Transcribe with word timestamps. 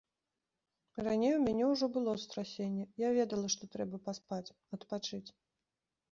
Раней 1.07 1.33
у 1.33 1.41
мяне 1.47 1.65
ўжо 1.71 1.85
было 1.97 2.15
страсенне, 2.23 2.85
я 3.01 3.09
ведала, 3.17 3.51
што 3.57 3.63
трэба 3.75 3.99
паспаць, 4.09 4.53
адпачыць. 4.79 5.29